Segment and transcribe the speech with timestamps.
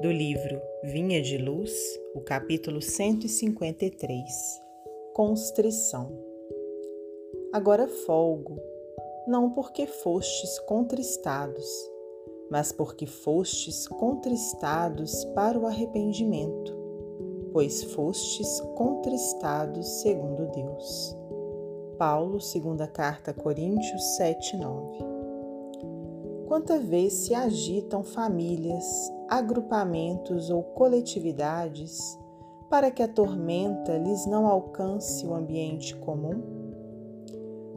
[0.00, 1.72] do livro Vinha de Luz,
[2.14, 4.24] o capítulo 153
[5.14, 6.12] Constrição.
[7.50, 8.60] Agora folgo,
[9.26, 11.66] não porque fostes contristados,
[12.50, 16.76] mas porque fostes contristados para o arrependimento,
[17.50, 21.16] pois fostes contristados segundo Deus.
[21.96, 24.98] Paulo, segunda carta Coríntios 7, 9.
[26.46, 28.84] Quanta vez se agitam famílias,
[29.28, 32.18] agrupamentos ou coletividades
[32.70, 36.42] para que a tormenta lhes não alcance o ambiente comum?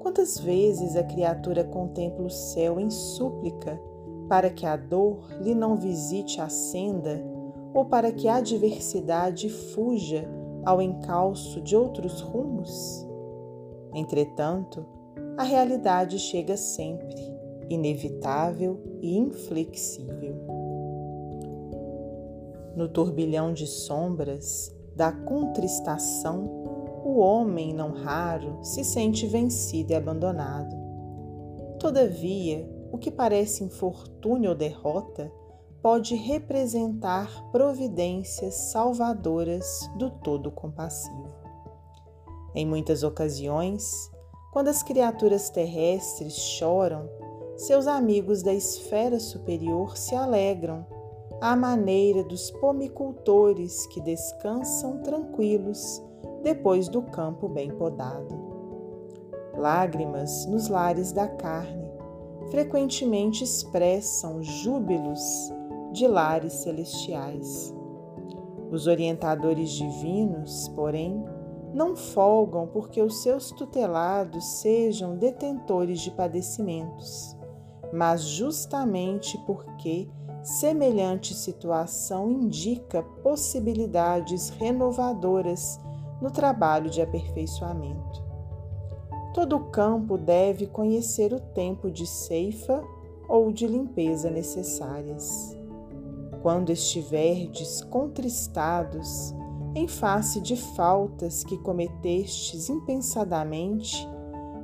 [0.00, 3.80] Quantas vezes a criatura contempla o céu em súplica
[4.28, 7.24] para que a dor lhe não visite a senda
[7.74, 10.28] ou para que a adversidade fuja
[10.64, 13.06] ao encalço de outros rumos?
[13.94, 14.86] Entretanto,
[15.36, 17.36] a realidade chega sempre
[17.68, 20.45] inevitável e inflexível.
[22.76, 26.44] No turbilhão de sombras da contristação,
[27.02, 30.76] o homem, não raro, se sente vencido e abandonado.
[31.78, 35.32] Todavia, o que parece infortúnio ou derrota
[35.80, 41.32] pode representar providências salvadoras do todo compassivo.
[42.54, 44.10] Em muitas ocasiões,
[44.52, 47.08] quando as criaturas terrestres choram
[47.56, 50.86] seus amigos da esfera superior se alegram,
[51.40, 56.02] à maneira dos pomicultores que descansam tranquilos
[56.42, 58.34] depois do campo bem podado.
[59.56, 61.86] Lágrimas nos lares da carne
[62.50, 65.20] frequentemente expressam júbilos
[65.92, 67.74] de lares celestiais.
[68.70, 71.24] Os orientadores divinos, porém,
[71.72, 77.36] não folgam porque os seus tutelados sejam detentores de padecimentos
[77.92, 80.08] mas justamente porque
[80.46, 85.80] semelhante situação indica possibilidades renovadoras
[86.22, 88.24] no trabalho de aperfeiçoamento.
[89.34, 92.80] Todo campo deve conhecer o tempo de ceifa
[93.28, 95.58] ou de limpeza necessárias.
[96.42, 99.34] Quando estiverdes contristados
[99.74, 104.08] em face de faltas que cometestes impensadamente,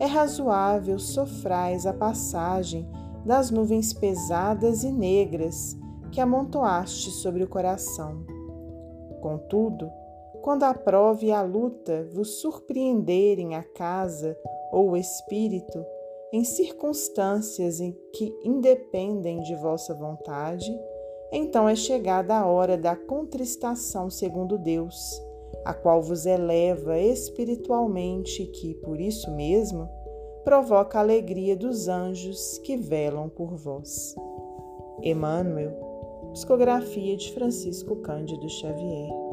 [0.00, 2.84] é razoável sofrais a passagem
[3.28, 5.76] das nuvens pesadas e negras
[6.10, 8.24] que amontoaste sobre o coração.
[9.20, 9.90] Contudo,
[10.40, 14.34] quando a prova e a luta vos surpreenderem a casa
[14.72, 15.84] ou o espírito
[16.32, 20.74] em circunstâncias em que independem de vossa vontade,
[21.30, 25.22] então é chegada a hora da contristação segundo Deus,
[25.66, 29.86] a qual vos eleva espiritualmente que, por isso mesmo,
[30.48, 34.16] provoca a alegria dos anjos que velam por vós.
[35.02, 35.72] Emmanuel,
[36.32, 39.27] psicografia de Francisco Cândido Xavier.